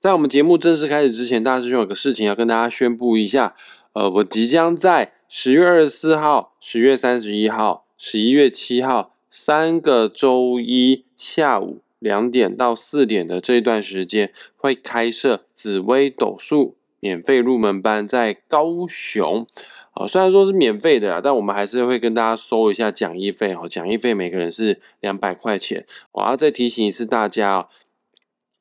[0.00, 3.54] 在我们节目正式开始之前，大师兄有个事情要跟大家宣布一下。
[3.92, 19.46] 呃，我即将在十月二十四号、十月三十一号、十一月七号三个周一下午两点到四点的这一段时间，会开设紫微斗数免费入门班，在高雄。
[19.92, 23.68] 啊，虽然说是免费的，但我们还是会跟大家收一下讲义费哦。
[23.68, 25.84] 讲义费每个人是两百块钱。
[26.12, 27.68] 我要再提醒一次大家哦。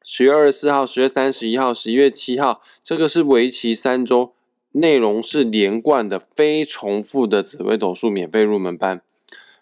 [0.03, 4.33] 十月二十四号、十月三十一号、十一月七号，这个是为期三周，
[4.71, 9.01] 内容是连贯的、非重复的紫微斗数免费入门班。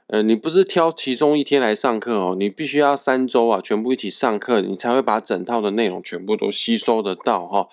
[0.06, 7.68] 呃，你不是挑其中一天来上课哦，你必须要三周啊，全部一起上课，你才会把整套的内容全部都吸收得到哈。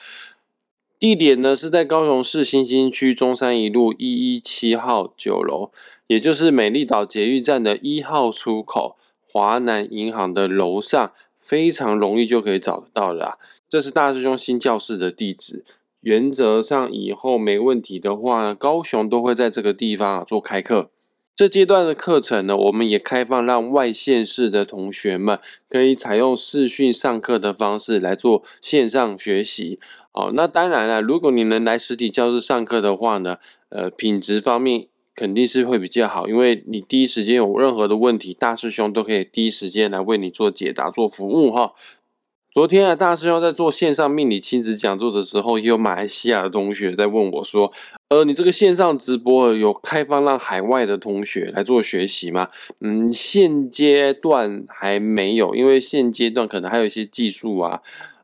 [0.99, 5.71] 地点呢是在高雄市新兴区中山一路一一七号九楼，
[6.07, 11.13] 也就是美丽岛捷运站的一号出口，华南银行的楼上。
[11.45, 15.63] 非常容易就可以找得到的，这是大师兄新教室的地址。
[16.01, 20.91] 原则上以后没问题的话，高雄都会在这个地方啊做开课。
[21.37, 29.79] 这阶段的课程呢，我们也开放让外县市的同学们可以采用视讯上课的方式来做线上学习。
[30.13, 33.37] 哦，那当然了，如果你能来实体教室上课的话呢，
[33.69, 34.87] 呃，品质方面。
[35.15, 41.73] 肯定是会比较好，因为你第一时间有任何的问题，大师兄都可以第一时间来为你做解答、做服务哈。
[42.51, 47.73] 昨天啊，大师兄在做线上命理亲子讲座的时候，也有马来西亚的同学在问我说
[48.11, 57.81] ：“呃，你这个线上直播有开放让海外的同学来做学习吗？”嗯，现阶段还没有，因为现阶段可能还有一些技术啊、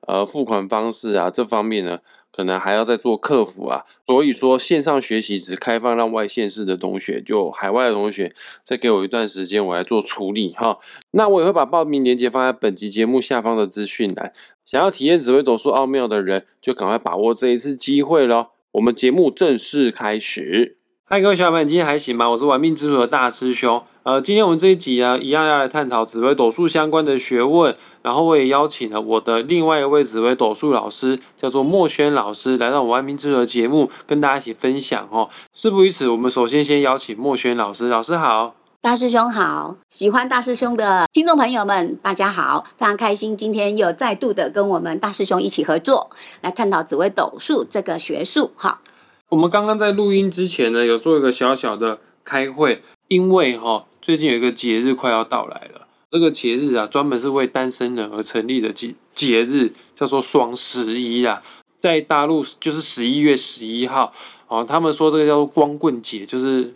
[0.07, 2.01] 呃付款方式啊这方面呢。
[2.33, 8.33] 可能还要再做客服啊，所以说线上学习只开放让外县市的同学，就海外的同学
[8.65, 10.79] 再给我一段时间，我来做处理哈。
[11.13, 14.33] 那我也会把报名链接放在本集节目下方的资讯栏，
[14.65, 18.49] 想要体验紫微斗数奥妙的人，就赶快把握这一次机会喽。
[18.73, 20.80] 我们节目正式开始。
[21.13, 22.31] 嗨，各位小伙伴，今天还行吗？
[22.31, 23.83] 我是玩命之徒的大师兄。
[24.05, 27.77] 呃，今天我们这一集啊，一样要来探讨紫微斗数相关的学问。
[28.03, 35.29] 然后我也邀请了我的另外一位紫微斗数老师，叫做墨轩老师，来到我玩命之徒的节目，跟大家一起分享哦。
[35.53, 37.89] 事不宜迟，我们首先先邀请墨轩老师。
[37.89, 46.09] 老师好，大师兄好，喜欢大师兄的听众朋友们，大家好，非常开心，今天又再度的跟我们大师兄一起合作，
[46.43, 48.81] 来探讨紫微斗数这个学术哈。
[49.31, 55.87] 我们刚刚在录音之前呢，有做一个小小的开会，因为哈最近有一个节日快要到来了。
[56.11, 61.41] 这个节日啊，专门是为单身人而成立的节节日，叫做双十一啊。
[61.79, 64.13] 在大陆就是十一月十一号
[64.49, 66.75] 哦，他们说这个叫做光棍节，就是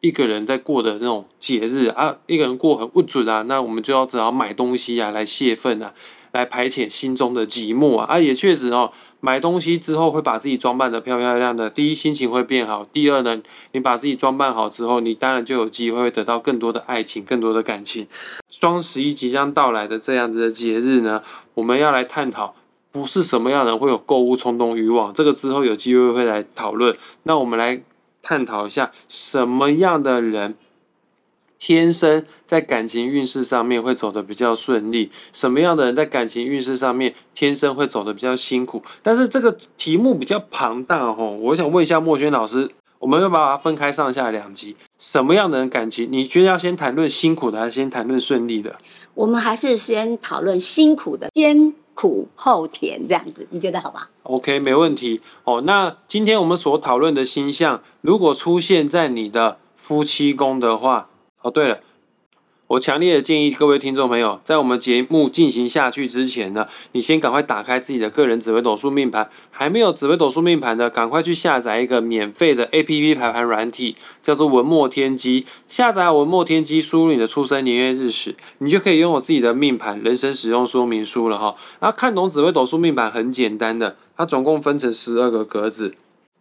[0.00, 2.16] 一个人在过的那种节日啊。
[2.26, 5.92] 一个人过很不准啊，那我们就要只好买东西啊来泄愤啊。
[6.32, 8.06] 来排遣心中的寂寞啊！
[8.08, 11.68] 啊，也确实哦，买东西之后会把自己装扮的漂漂亮亮的。
[11.68, 13.40] 第一，心情会变好；第二呢，
[13.72, 18.06] 你把自己装扮好之后，你当然就有机会得到更多的爱情、更多的感情。
[18.48, 21.22] 双十一即将到来的这样子的节日呢，
[21.54, 22.54] 我们要来探讨，
[22.92, 26.96] 不是什么样的人会有购物冲动欲望，这个之后有机会会来讨论。
[27.24, 27.82] 那我们来
[28.22, 30.54] 探讨一下，什么样的人？
[31.60, 38.82] 天生在感情运势上面会走的比较顺利，什么样的人在感情运势上面天生会走的比较辛苦？
[39.02, 46.08] 但是这个题目比较庞大哦，我想问一下莫轩老师，我们要把它分开上下两集，什么样的人感情？
[46.10, 48.76] 你觉得要先谈论辛苦的，还是先谈论顺利的？
[49.12, 55.60] 我们还是先讨论辛苦的，先苦后甜这样子，你觉得好吧？OK，没问题哦。
[55.66, 61.09] 那今天我们所讨论的星象，如果出现在你的夫妻宫的话，
[61.42, 61.80] 哦，对了，
[62.66, 69.26] 我强烈的建议各位听众朋友，在我们节目进行下去之前呢，你先赶快打开自己的个人紫微斗数命盘。
[69.50, 75.46] 还没有紫微斗数命盘的，赶快去下载一个免费的 A P P 排盘软体，叫做文墨天机。
[75.66, 81.56] 下载文墨天机，输入你的出生年月日时，你就可以拥有自己的命盘人生使用说明书了哈。
[81.80, 85.94] 那看懂紫微斗数命盘很简单的，它总共分成十二个格子，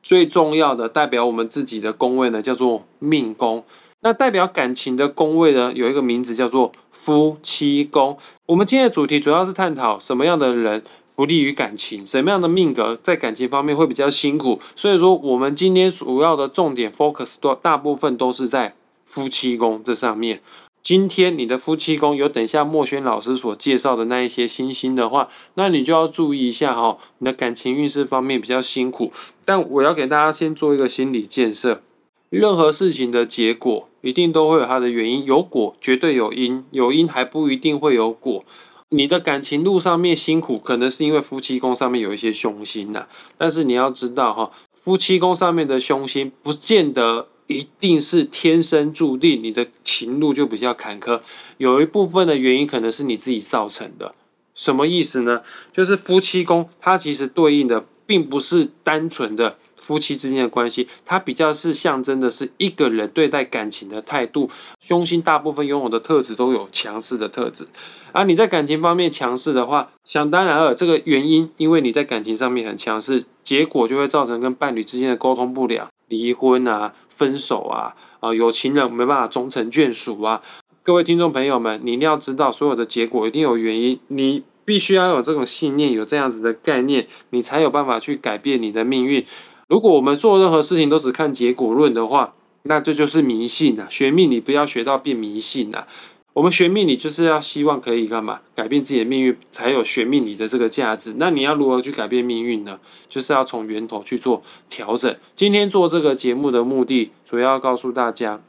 [0.04, 3.64] 最重要的代表我们自己的宫位呢，叫做命宫。
[4.02, 8.18] 那代表感情的宫位呢，有一个名字叫做夫妻宫。
[8.46, 10.82] 我们今天的主题主要是探讨什么样的人
[11.16, 14.58] 不利于感情，什么样的命格在感情方面会比较辛苦。
[14.74, 18.74] 所以说，我们今天主要的重点 focus 多大部分都是在
[19.04, 20.42] 夫妻宫这上面。
[20.82, 29.12] 今天你的夫妻宫有等下莫轩老师所介绍的那一些星星的话，那你就要注意一下哈，你的感情运势方面比较辛苦。
[29.44, 31.82] 但我要给大家先做一个心理建设。
[32.30, 38.44] 任何事情的结果一定都会有它的原因，有果绝对有因，有因还不一定会有果。
[38.90, 43.08] 你的感情路上面辛苦，可能是因为夫妻宫上面有一些凶星呐。
[43.38, 51.22] 但是你要知道哈，夫妻宫上面的凶星不见得一定是天生注定你的情路就比较坎坷，
[51.58, 54.14] 有一部分的原因可能是你自己造成的。
[54.56, 55.42] 什么意思呢？
[55.72, 59.58] 就是夫妻宫它其实对应的并不是单纯的。
[59.90, 64.48] 夫妻之间的关系，它比较是象征的是一个人对待感情的态度。
[64.80, 67.68] 凶星大部分拥有的特质都有强势的特质，
[68.12, 80.44] 而你在感情方面强势的话，想当然了，这个原因，因为你在感情上面很强势，结果就会造成跟伴侣之间的沟通不良、离婚啊、分手啊，啊，有情人没办法终成眷属啊。
[80.84, 89.26] 各位听众朋友们，你一定要知道，所有的结果一定有原因，你必须要有这种信念，有这样子的概念，你才有办法去改变你的命运。
[89.70, 92.34] 如果我们做任何事情都只看结果论的话，
[92.64, 93.86] 那这就是迷信呐。
[93.88, 95.86] 学命理不要学到变迷信呐。
[96.34, 98.40] 我们学命理就是要希望可以干嘛？
[98.56, 101.14] 改变自己的命运，才有学命理的这个价值。
[101.18, 102.80] 那你要如何去改变命运呢？
[103.08, 105.16] 就是要从源头去做调整。
[105.36, 108.42] 今天做这个节目的目的，主要要告诉大家，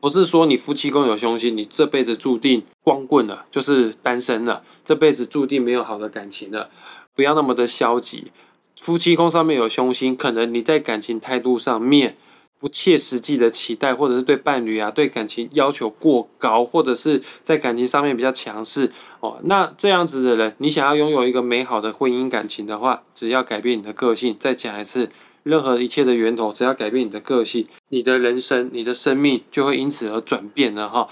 [0.00, 6.68] 不是说你夫妻宫有凶星，你这辈子注定光棍了，就是单身了，这辈子注定没有好的感情了。
[7.14, 8.32] 不要那么的消极。
[8.80, 12.16] 夫妻宫上面有凶星，可能你在感情态度上面
[12.58, 18.90] 不切实际的期待，或者是对伴侣啊、对感情要求过高，或者是在感情上面比较强势
[19.20, 19.38] 哦。
[19.44, 24.36] 那这样子的人，你想要拥有一个美好的婚姻感情的话，只要改变你的个性。
[24.38, 25.08] 再讲一次，
[25.42, 31.08] 任何一切的源头，只要改变你的个性，你的人生、你的生命就会因此而转变了哈。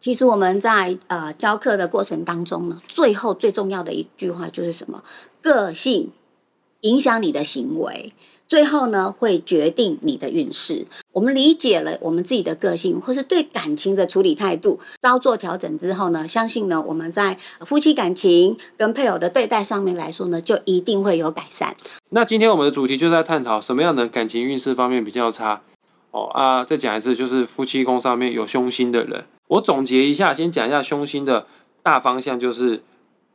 [0.00, 5.02] 其实我们在呃教课的过程当中呢，最后最重要的一句话就是什么？
[5.40, 6.10] 个性。
[6.84, 8.12] 影响你的行为，
[8.46, 10.86] 最后呢会决定你的运势。
[11.12, 21.74] 我们理解了我们自己的个性，或是对感情的处理态度，稍作调整之后呢，相信呢我们在夫妻感情跟配偶的对待上面来说呢，就一定会有改善。
[22.10, 25.62] 那今天我们的主题就在探讨什么样的感情运势方面比较差
[26.10, 26.64] 哦啊！
[26.64, 29.24] 再讲一次，就是夫妻宫上面有凶星的人。
[29.48, 31.46] 我总结一下，先讲一下凶星的
[31.82, 32.82] 大方向，就是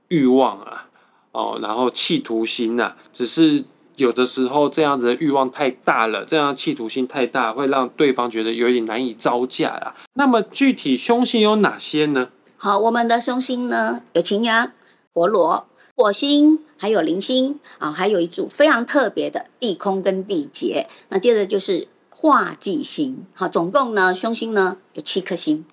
[0.10, 0.89] 欲望啊。
[1.32, 3.64] 哦，然后企图心呐，只是
[3.98, 9.96] 有的时候这样子的欲望太大了，这样企图心太大，会让对方觉得有点难以招架啦。
[10.14, 12.30] 那么具体凶星有哪些呢？
[12.58, 14.72] 好，我们的凶星呢有擎羊、
[15.14, 20.88] 陀螺、火星，还有铃星啊，还有一组非常特别的地空跟地劫。
[21.10, 25.64] 那接着就是化忌星，好，总共呢凶星呢有七颗星。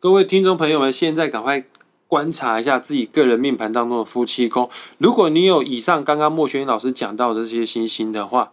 [0.00, 1.64] 各位听众朋友们，现在赶快。
[2.08, 4.68] 观察一下自己个人命盘当中的夫妻宫，
[4.98, 8.52] 如果你有以上刚刚莫轩老师讲到的这些星星的话，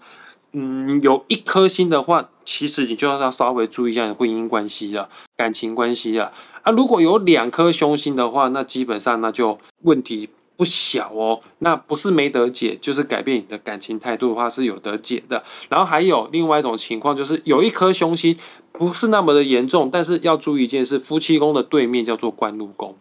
[0.54, 6.32] 嗯，有一颗星的话，其实你就要稍微注意一下婚姻关系了、感情关系了。
[6.62, 11.40] 啊，如果有两颗凶星的话，那基本上那就问题不小哦。
[11.60, 15.44] 那不是没得解，就是改变你的感情态度的话是有得解的。
[15.70, 18.38] 然后还有另外一种情况，就是有一颗凶星
[18.72, 22.96] 不是那么的严重，但是要注意一件事：夫妻宫的对面叫做官禄宫。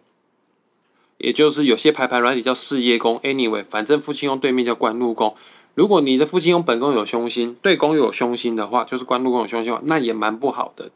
[1.23, 5.33] 也就是有些排盘软体叫事业宫，anyway，反正夫妻宫对面叫官禄宫。
[5.73, 10.91] 如果你的夫妻宫本宫有凶星，对宫有凶星的话，就是官禄宫有凶星，那也蛮不好的。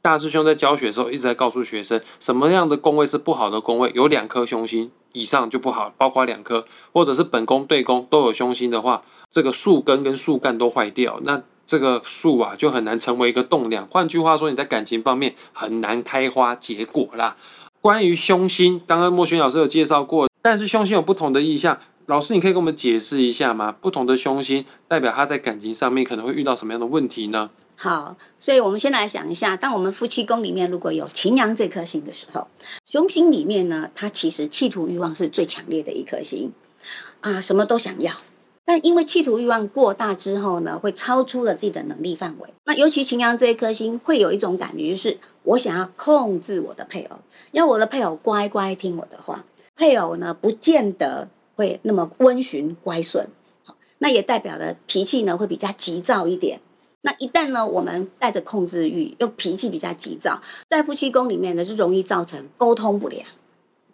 [0.00, 3.90] 大师兄在教学的时候一直在告诉学生，什么样的宫位是不好的宫位？
[3.94, 13.86] 有两颗凶星以上就不好，包括两颗或者是本宫对宫都有凶星的话，这个树根跟树干都坏掉，那这个树啊就很难成为一个栋梁。
[13.86, 17.36] 换句话说，你在感情方面很难开花结果啦。
[17.82, 23.72] 关于凶星，刚刚莫轩老师有介绍过，但是凶星有不同的意象，老师你可以跟我们解释一下吗？
[23.72, 27.50] 不同的凶星代表他在感情上面可能会遇到什么样的问题呢？
[27.74, 32.46] 好，所以我们先来想一下，当我们夫妻宫里面如果有擎羊这颗星的时候，
[32.86, 36.52] 凶星里面呢，它其实企图欲望是最强烈的一颗星
[37.22, 38.12] 啊，什么都想要。
[38.64, 42.48] 但因为企图欲望过大之后呢，会超出了自己的能力范围。
[42.64, 47.16] 那尤其擎羊这一颗星，会有一种感觉，就是我想要控制我的配偶，
[47.52, 49.44] 要我的配偶乖乖听我的话。
[49.74, 53.28] 配偶呢，不见得会那么温驯乖顺。
[53.98, 56.60] 那也代表了脾气呢会比较急躁一点。
[57.02, 63.26] 那一旦呢，我们带着控制欲，又脾气比较急躁，在夫妻宫里面呢，就容易造成沟通不良。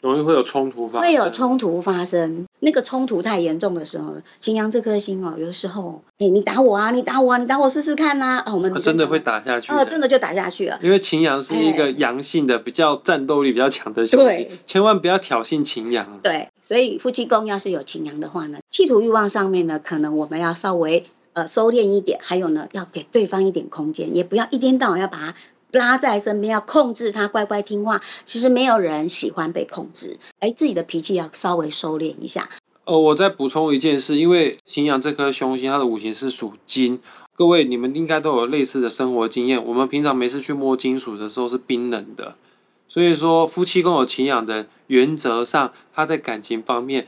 [0.01, 2.47] 容易会有冲突发生，会有冲突发生。
[2.61, 10.79] 那个冲突太严重的时候，金羊这颗心哦，有时候，哎，你打我啊，你打我啊，你打我试试看呐，啊，我们真的会打下去，呃，真的就打下去了。
[10.83, 16.19] 因为秦阳是一个阳性的，比较战斗力比较强的兄弟，千万不要挑衅秦阳。
[16.23, 25.35] 对，所以夫妻宫要是有秦阳的话呢，企图欲望上面呢，可能我们要稍微呃收敛一点，还有呢，要给对方一点空间，也不要一天到晚要把他
[25.73, 28.01] 拉在身边，要控制他乖乖听话。
[28.25, 32.49] 其实没有人喜欢被控制，哎，自己的脾气要稍微收敛一下。
[32.85, 36.99] 呃，我再补充一件事，因为擎羊这颗凶星，它的五行是属金。
[37.35, 39.63] 各位，你们应该都有类似的生活经验。
[39.65, 42.35] 我们平常没事去摸金属的时候是冰冷的，
[42.89, 47.07] 所以说夫妻宫有擎羊的，原则上他在感情方面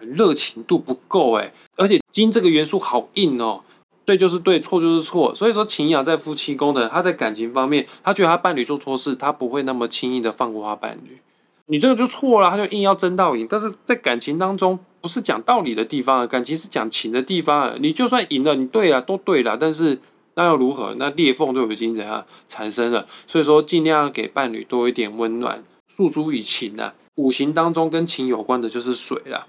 [0.00, 3.62] 热情度不够哎，而且金这个元素好硬哦。
[4.04, 5.34] 对就是对，错就是错。
[5.34, 11.18] 所以说，秦阳在夫妻宫的，他在感情方面，他觉得他伴侣做错事，他不会那么轻易的放过他伴侣。
[11.66, 13.46] 你这个就错了，他就硬要争到赢。
[13.48, 17.74] 但是在感情当中，不是讲道理的地方啊，感情是讲情的地方啊。
[17.78, 19.98] 你就算赢了，你对了，都对了，但是
[20.34, 20.94] 那又如何？
[20.98, 23.06] 那裂缝就已经怎样产生了？
[23.26, 26.94] 所以说，尽量给伴侣多一点温暖，诉诸于情啊。
[27.14, 29.46] 五行当中跟情有关的就是水了，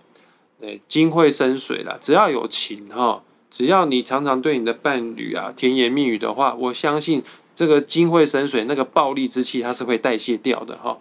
[0.61, 3.23] 对，金会生水了，只要有情哈。
[3.55, 7.21] 只要你常常对你的伴侣啊甜言蜜语的话，我相信
[7.55, 10.97] 这个金会神水，那个暴力之气它是会代谢掉的哈。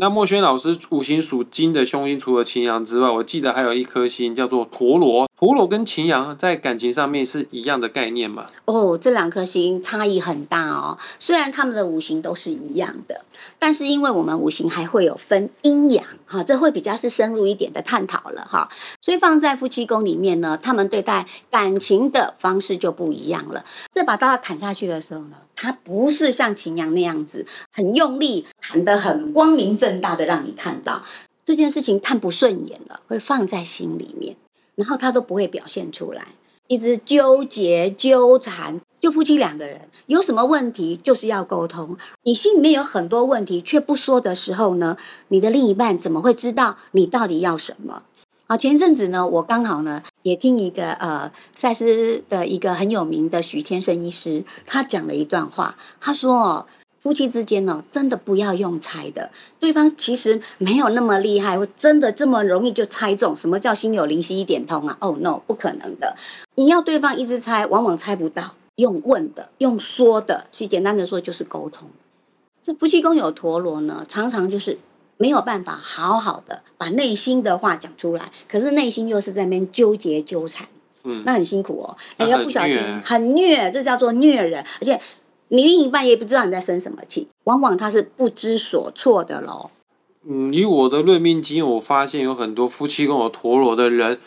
[0.00, 5.28] 那墨轩老师五行属金的凶星，除了擎羊之外，我记得还有一颗星叫做陀螺。
[5.38, 8.46] 陀螺跟擎羊在感情上面是一样的概念吗？
[8.64, 10.96] 哦，这两颗星差异很大哦。
[11.18, 13.26] 虽然他们的五行都是一样的。
[13.58, 18.68] 但是，因为我们五行还会有分阴阳，哈，这会比较是深入一点的探讨了，哈。
[19.02, 23.62] 所以放在夫妻宫里面呢，他们对待感情的方式就不一样了。
[23.92, 31.02] 这把刀砍下去的时候呢，他不是像秦阳那样子很用力，谈得很光明正大的让你看到
[31.44, 34.36] 这件事情看不顺眼了，会放在心里面，
[34.74, 36.28] 然后他都不会表现出来。
[36.66, 41.96] 一直纠结纠缠，就夫妻两个人有什么问题，就是要沟通。
[42.22, 44.96] 你心里面有很多问题却不说的时候呢，
[45.28, 48.04] 你的另一半怎么会知道你到底要什么？
[48.50, 56.66] 好，前一阵子呢，我刚好呢也听一个呃赛斯的一个很有名的许天生医师，他讲了一段话，他说哦。
[56.98, 59.30] 夫妻之间呢，真的不要用猜的。
[59.58, 63.34] 对方其实没有那么厉害，或真的这么容易就猜中。
[63.34, 66.14] 什么叫心有灵犀一点通啊？Oh no，不可能的。
[66.56, 68.54] 你要对方一直猜，往往猜不到。
[68.74, 71.88] 用问的，用说的，其实简单的说就是沟通。
[72.62, 74.76] 这夫妻宫有陀螺呢，常常就是
[75.20, 80.66] 没有办法好好的把内心的话讲出来，可是内心又是在那边纠结纠缠，
[81.04, 81.96] 嗯，那很辛苦哦。
[82.16, 85.00] 哎，要不小心很虐，这叫做虐人，而且。
[85.52, 89.68] 你另一半也不知道你在生什么气，往往他是不知所措的喽。
[90.22, 94.20] 嗯，以我的论命经验，我发现有很多夫妻跟我陀螺的人，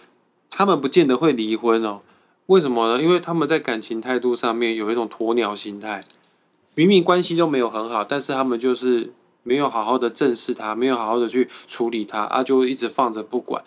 [0.50, 2.02] 他们不见得会离婚哦。
[2.48, 3.02] 为什么呢？
[3.02, 6.04] 因为他们在感情态度上面有一种鸵鸟心态，
[6.76, 13.64] 明明关系都没有很好，但是他们就是没有好好的正视他，没有好好的去处理他，啊，就一直放着不管。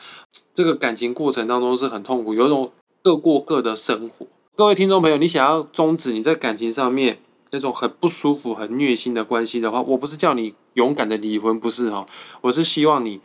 [0.54, 4.26] 这个感情过程当中是很痛苦，有一种各过各的生活。
[4.54, 7.20] 各位听众朋友，你想要终止你在感情上面？
[7.52, 12.04] 那种很不舒服、很虐心的关系的话，我不是叫你勇敢的离婚，不是哈，
[12.40, 13.20] 我是希望你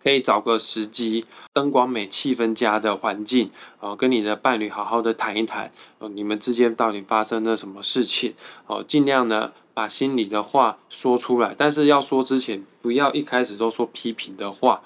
[0.00, 1.24] 可以找个时机，
[1.54, 3.50] 灯光美、气氛佳的环境，
[3.80, 8.34] 哦，跟你的伴侣好好的谈一谈，哦，你们之间到底发生了什么事情，
[8.66, 14.82] 哦，尽量呢把心里的话说出来，但是要说之前，不要一开始都说批评的话。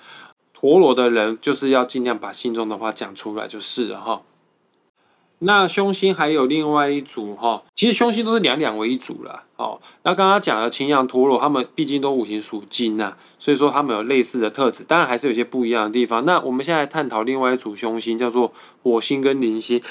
[0.52, 4.22] 陀螺的人就是要尽量把心中的话讲出来，就是了哈。
[5.40, 9.80] 那凶星还有另外一组哈，其实凶星都是两两为一组了哦。
[10.04, 16.24] 那刚刚讲的擎羊、陀螺，他们毕竟都五行属金呐，所以说他们有类似的特质，当然还是有些不一样的地方。
[16.24, 18.52] 那我们现在探讨另外一组凶星，叫做
[18.84, 19.82] 火星跟铃星。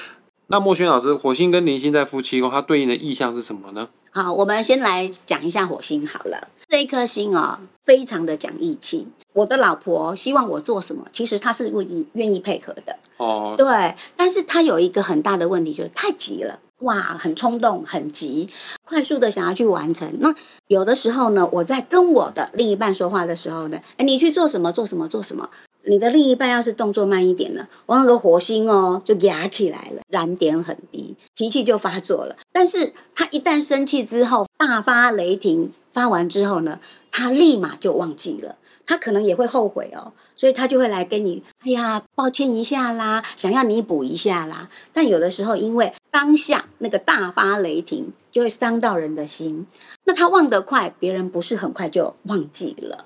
[0.48, 3.90] 那莫轩老师，火星跟铃星在夫妻宫，它对应的意象是什么呢？
[4.12, 6.50] 好，我们先来讲一下火星好了。
[6.68, 9.08] 这一颗星啊，非常的讲义气。
[9.34, 12.96] 我的老婆希望我做什么，其实她是愿意愿意配合的。
[13.18, 16.60] 哦，对，但是她有一个很大的问题，就是太急了。
[16.80, 18.50] 哇，很冲动，很急，
[18.84, 20.12] 快速的想要去完成。
[20.20, 20.36] 那
[20.68, 24.72] 有的时候呢，我在跟我的另一半说话的时候呢，哎，你去做什么？
[24.72, 25.08] 做什么？
[25.08, 25.50] 做什么？
[25.86, 32.36] 你的另一半要是动作慢一点呢，我那个火星哦就压起来了，燃点很低，脾气就发作了。
[32.52, 36.80] 但是他一旦生气之后，大发雷霆，发完之后呢，
[37.12, 44.70] 他立马就忘记了，他可能也会后悔哦，所以他就会来跟你，哎呀，抱歉一下啦，想要弥补一下啦。
[44.94, 49.68] 但有的时候，因为当下那个大发雷霆，就会伤到人的心。
[50.06, 53.06] 那他忘得快，别人不是很快就忘记了。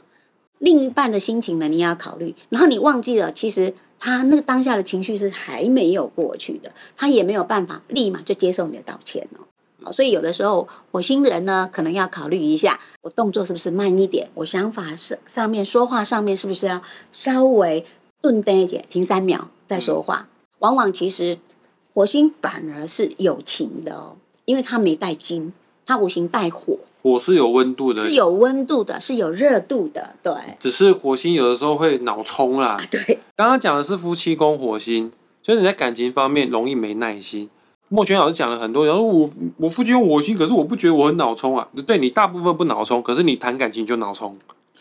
[0.60, 2.36] 另一半的心情呢，你也要考虑。
[2.50, 9.46] 然后你忘记了，其实他那个当下的情绪是还没有过去的，他也没有办法立马就接受你的道歉哦。
[9.84, 14.30] 好，所以有的时候火星人呢，可能要考虑一下，我动作是不是慢一点？
[14.36, 17.86] 我想法是上面说话上面是不是要稍微
[18.22, 20.28] 顿呆一点，停三秒再说话？
[20.60, 21.38] 往往其实
[21.94, 25.54] 火星反而是有情的哦，因为他没带金。
[25.90, 32.78] 他五行带火，火是有温度的，是有温度的，是有热度的，对只是火星有的时候会脑冲啦。
[32.92, 35.12] 对，刚刚讲的是夫妻宫火星，
[35.42, 37.50] 所以你在感情方面容易没耐心。
[37.90, 41.68] 莫轩老师讲了很多，然后我我夫妻宫火星，可是我不觉得我很脑冲啊。
[41.88, 44.36] 对你大部分不脑冲，可是你谈感情就脑冲，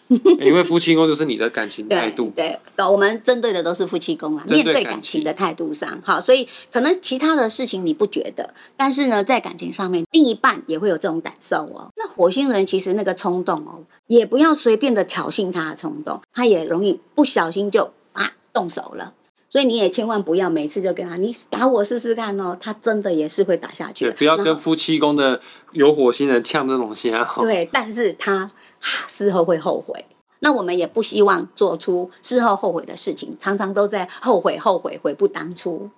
[0.41, 2.33] 因为夫妻宫就是你的感情态度。
[2.37, 2.59] 对
[2.91, 11.91] 我们针对的都是夫妻宫啦，面对感情的态度上，好，所以可能其他的事情你不觉得，但是呢，在感情上面，另一半也会有这种感受哦。
[11.97, 19.15] 那火星人其实那个冲动哦，也不要随便的挑衅他的冲动，他也容易不小心就啊动手了。
[19.49, 24.11] 所以你也千万不要每次就跟他，你打我试试看哦，他真的也是会打下去。
[24.11, 25.41] 不要跟夫妻宫的
[25.73, 27.25] 有火星人呛这种虾。
[27.25, 28.47] 哈对，但是他
[28.81, 30.05] 哈事后会后悔。
[30.41, 35.91] 那我们也不希望做出事后后悔的事情，常常都在后悔、后悔、悔不当初。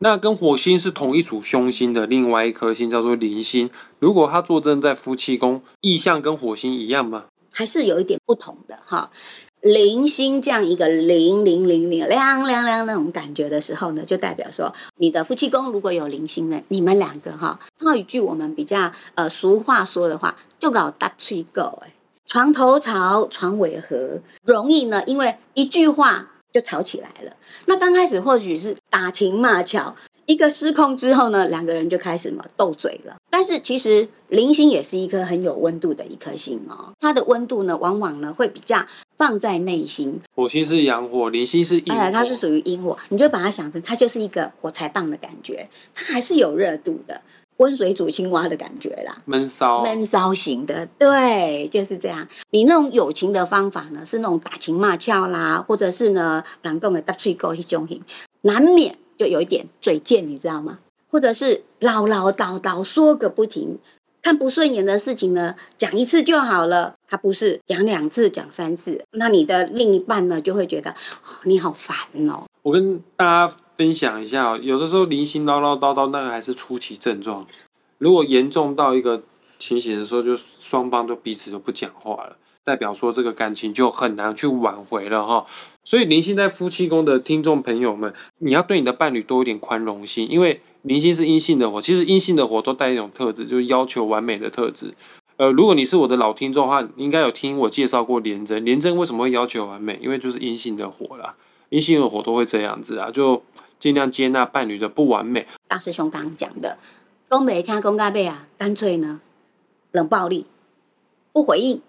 [0.00, 7.24] 那跟火星是同一组凶星的另外一颗星叫做铃星，如果它坐镇在夫妻宫，意象跟火星一样吗？
[7.52, 9.10] 还是有一点不同的哈。
[9.60, 21.92] 零星这样一个零零零零亮亮亮那种感觉的时候呢，就代表说你的夫妻宫如果有零星呢，你们两个哈，套一句我们比较呃俗话说的话，就搞大吹狗哎，
[22.28, 27.32] 床头吵，床尾和，容易呢，因为一句话就吵起来了。
[27.64, 33.16] 那刚开始或许是打情骂俏，一个失控之后呢，两个人就开始嘛斗嘴了。
[33.30, 38.84] 但是其实零星也是一颗很有温度的一颗星哦，它的温度呢，往往呢会比较
[39.16, 41.98] 放在内心，火星是阳火，零星是阴火。
[41.98, 47.22] 哎，它是属于阴火，你就把它想成它就是一个火柴棒的感觉，它还是有热度的，
[47.58, 49.16] 温水煮青蛙的感觉啦。
[49.24, 49.84] 闷骚。
[49.84, 52.26] 闷骚型的，对，就是这样。
[52.50, 58.02] 你那种友情的方法呢，是那种打情骂俏啦，或者是呢，人讲的搭水沟一种型，
[58.40, 60.78] 难免就有一点嘴贱，你知道吗？
[61.10, 63.78] 或者是唠唠叨叨说个不停，
[64.20, 71.96] 看不顺眼的事情呢，讲一次就好了，他不是讲两次、讲三次，那你的另一半呢就会觉得、哦、你好烦
[72.28, 72.44] 哦。
[72.68, 77.46] 我跟大家分享一下，有的时候零星唠唠叨叨，那个还是初期症状。
[77.96, 79.22] 如果严重到一个
[79.58, 85.46] 情形的时候，就双方都彼此都不讲话了，代表说这个感情就很难去挽回了哈。
[85.82, 94.92] 所以零星在夫妻宫的听众朋友们，你要对你的伴侣多一点宽容心，因为零星是阴性的火，其实阴性的火都带一种特质，就是要求完美的特质。
[95.38, 98.62] 呃，如果你是我的老听众的话，应该有听我介绍过廉贞。
[98.62, 99.98] 廉贞为什么会要求完美？
[100.02, 101.34] 因为就是阴性的火啦，
[101.70, 103.42] 阴性的火都会这样子啊，就
[103.78, 105.46] 尽量接纳伴侣的不完美。
[105.66, 106.78] 大师兄刚刚讲的，
[107.28, 109.20] 宫北听公盖贝啊，干脆呢
[109.92, 110.46] 冷暴力，
[111.32, 111.80] 不回应，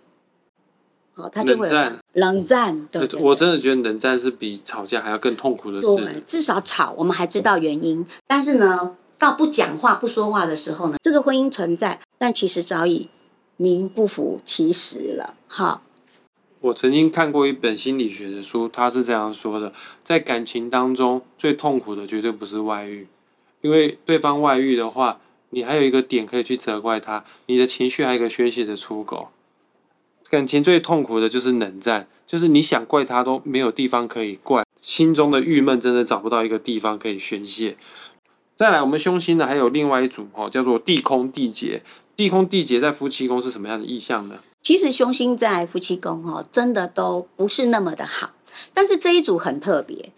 [1.14, 6.24] 好、他就会冷战冷战，对对我真的觉得冷战是比吵架还要更痛苦的对，事。
[6.28, 13.10] 至少吵我们还知道原因，但是呢，到不讲话、不说话的时候呢，这个婚姻存在，但其实早已
[13.58, 15.36] 名不符其实了。
[15.48, 15.82] 好，
[16.62, 19.72] 我曾经看过一本心理学的书，他是这样说的：
[20.04, 23.08] 在感情当中，最痛苦的绝对不是外遇，
[23.62, 29.32] 因为对方外遇的话，你还有一个点可以去责怪他，你的情绪还有一个宣泄的出口。
[30.30, 37.78] 感情最痛苦的就是冷战，就是你想怪他都没有地方可以怪，心中的郁闷真的找不到一个地方可以宣泄。
[38.56, 41.82] 再来，我们凶星呢还有另外一组哦，叫做地空地劫。
[42.18, 44.40] 地空地劫在夫妻宫是什么样的意象呢？
[44.62, 48.32] 其实凶星在夫妻宫哦，真的都不是那么的好，
[48.74, 50.12] 但是这一组很特别，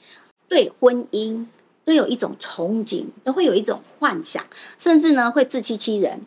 [0.49, 1.45] 对婚姻
[1.86, 4.45] 都有一种憧憬，都会有一种幻想，
[4.77, 6.21] 甚至呢会自欺欺人，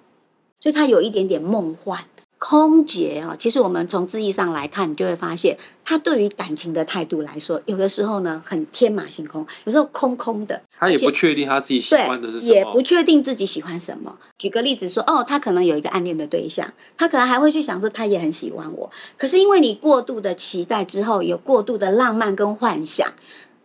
[0.61, 2.05] 所以他有一点点梦幻。
[2.47, 12.53] 空姐啊，其实我们从字义上来看，你就会发现，她对于感情的态度来说，有的时候呢很天马行空，有时候空空的，而且他也不确定她自己喜欢的是什么。
[12.53, 14.19] 也不确定自己喜欢什么。
[14.37, 23.11] 举个例子说，哦，她可能有一个暗恋的对象，她可能还会去想说她也很喜欢我，可是因为你过度的期待之后，有过度的浪漫跟幻想，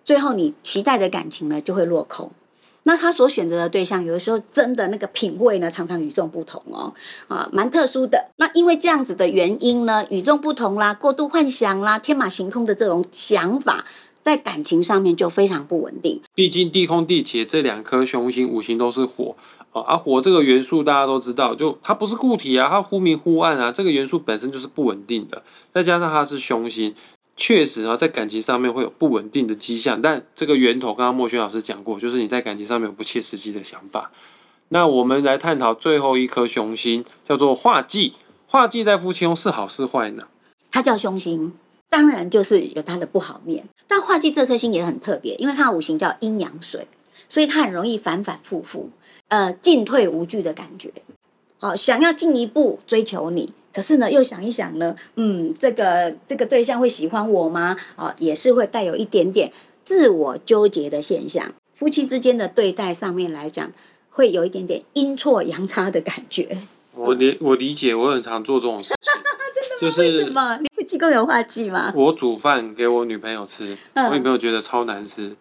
[0.06, 2.32] 最后你期待的感情呢就会落空。
[2.84, 6.94] 那他所选择的对象，有的时候真的那个品味呢，常常与众不同哦，
[7.28, 8.32] 啊，蛮特殊的。
[8.38, 13.86] 那因为这样子的原因呢，与众不同啦，过度幻想啦，天马行空的这种想法，
[14.24, 16.22] 在感情上面就非常不稳定。
[16.34, 19.36] 毕竟地空地劫这两颗凶星五行都是火
[19.72, 26.96] 啊，而火这个元素大家都知道，就它不是固体啊，它忽明忽暗啊，这个元素本身就是不稳定的，再加上它是凶星，
[27.40, 34.12] 确实啊，在感情上面会有不稳定的迹象，但这个源头刚刚莫轩老师讲过，就是你在感情上面有不切实际的想法。
[34.68, 38.14] 那我们来探讨最后一颗雄星，叫做化忌。
[38.46, 40.28] 化忌在夫妻宫是好是坏呢？
[40.70, 41.54] 它叫凶星，
[41.90, 43.64] 当然就是有它的不好面。
[43.88, 46.86] 但化忌这颗星也很特别，因为它的五行叫阴阳水，
[47.30, 48.90] 所以它很容易反反复复，
[49.30, 50.92] 呃，进退无据的感觉。
[51.58, 57.78] 好、想要进一步追求你，可是呢，又想一想呢，嗯，这个这个对象会喜欢我吗？
[57.96, 59.52] 啊、也是会带有一点点
[59.84, 61.54] 自我纠结的现象。
[61.76, 63.72] 夫妻之间的对待上面来讲，
[64.10, 66.58] 会有一点点阴错阳差的感觉。
[66.94, 69.14] 我理我理解，我很常做这种事情，
[69.80, 70.58] 就是什么？
[70.58, 71.94] 你夫妻共有化忌吗？
[71.96, 75.36] 我煮饭给我女朋友吃，嗯我女朋友觉得超难吃，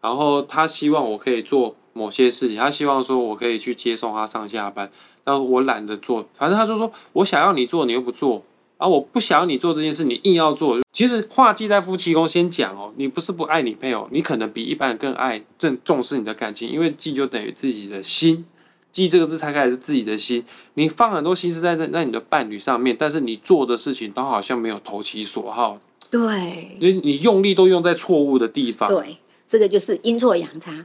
[0.00, 4.88] 然后她希望我可以做某些事情，她希望说我可以去接送她上下班，
[5.24, 8.42] 但我懒得做，反正他就说我想要你做，你又不做，
[8.76, 10.78] 啊，我不想要你做这件事，你硬要做。
[10.92, 18.44] 其实化忌在夫妻宫先讲哦，你不是不爱你配偶，你可能比一般人更爱、更重视你的感情，因为忌就等于自己的心。
[18.92, 25.78] 忌这个字拆开来是自己的心，你放很多心思在在在你的伴侣上面，但是你做的事情都好像没有投其所好，
[26.10, 28.88] 对，你你用力都用在错误的地方。
[28.88, 30.84] 对，这个就是阴错阳差。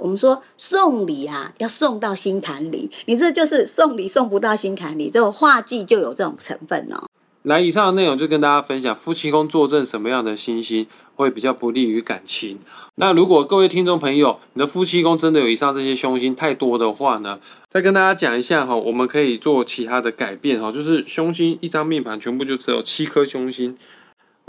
[0.00, 7.06] 我们说送礼啊，要送到心坎里，你这就是送礼送不到心坎里，这种画技就有这种成分哦。
[7.42, 12.58] 来，以上的内容就跟大家分享，夫妻宫坐镇什么样的星星会比较不利于感情。
[12.96, 17.38] 那如果各位听众朋友，你的夫妻宫真的有以上这些凶星太多的话呢，
[17.70, 23.78] 再跟大家讲一下哈，我们可以做其他的改变哈，就是凶星一张命盘全部就只有七颗凶星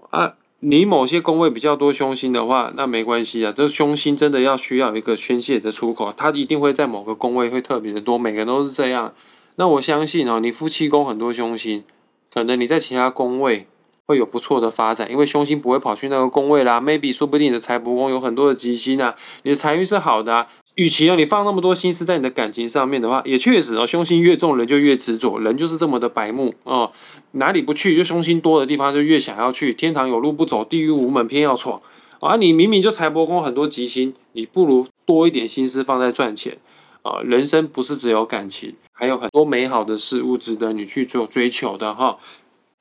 [0.09, 0.33] 啊。
[0.61, 3.53] 你某些宫位比较多凶星的话，那没关系啊。
[3.55, 9.13] 这凶星真的要需要一个宣泄的出口，它一定会在某个宫位会特别的多，每个人都是这样。
[9.55, 11.85] 那我相信哦，你夫妻宫很多凶星，
[12.33, 13.67] 可能你在其他宫位
[14.05, 16.81] 会有不错的发展，因为凶星不会跑去那个宫位啦。
[16.81, 20.47] maybe 说不定你的财帛宫有很多的吉星啊，你的财运是好的啊。
[20.79, 26.89] 与其哦你放那么多心思在你的感情上面的话，也确实哦，凶星越重人就越执着，人就是这么的白目哦，
[27.31, 31.81] 哪里不去就凶星多的地方就越想要去，天堂有路不走，地狱无门偏要闯
[32.21, 32.37] 啊！
[32.37, 36.57] 你明明就财帛宫很多吉星，你不如多一点心思放在赚钱。
[37.01, 42.17] 啊，人生不是只有感情，还有很多美好的事物值得你去做追求的哈。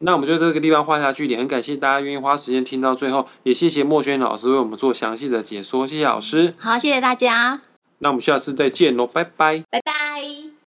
[0.01, 6.55] 那我们就这个地方画下句点，很感谢大家愿意花时间听到最后，也谢谢墨轩老师为我们做详细的解说，谢谢老师。
[6.59, 7.63] 好，谢谢大家，
[7.99, 9.65] 那我们下次再见喽，拜拜。
[9.71, 10.48] 拜拜。